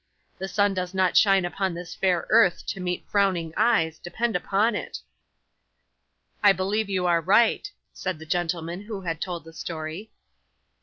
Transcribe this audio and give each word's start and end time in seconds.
The 0.39 0.47
sun 0.47 0.73
does 0.73 0.95
not 0.95 1.15
shine 1.15 1.45
upon 1.45 1.75
this 1.75 1.93
fair 1.93 2.25
earth 2.31 2.65
to 2.65 2.79
meet 2.79 3.07
frowning 3.07 3.53
eyes, 3.55 3.99
depend 3.99 4.35
upon 4.35 4.73
it.' 4.73 4.97
'I 6.41 6.53
believe 6.53 6.89
you 6.89 7.05
are 7.05 7.21
right,' 7.21 7.71
said 7.93 8.17
the 8.17 8.25
gentleman 8.25 8.81
who 8.81 9.01
had 9.01 9.21
told 9.21 9.43
the 9.43 9.53
story. 9.53 10.09